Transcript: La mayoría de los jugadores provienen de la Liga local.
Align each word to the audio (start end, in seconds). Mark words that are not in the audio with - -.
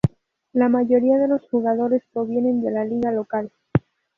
La 0.53 0.67
mayoría 0.67 1.19
de 1.19 1.27
los 1.27 1.47
jugadores 1.49 2.01
provienen 2.11 2.63
de 2.63 2.71
la 2.71 2.83
Liga 2.83 3.11
local. 3.11 3.51